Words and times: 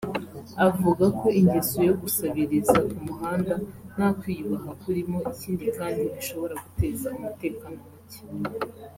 avuga 0.67 1.05
ko 1.19 1.27
ingeso 1.39 1.77
yo 1.89 1.93
gusabiriza 2.01 2.75
ku 2.91 2.97
muhanda 3.07 3.53
nta 3.95 4.07
kwiyubaha 4.19 4.69
kurimo 4.81 5.17
ikindi 5.31 5.65
kandi 5.77 5.99
bishobora 6.13 6.53
guteza 6.63 7.07
umutekano 7.17 7.79
muke 7.85 8.19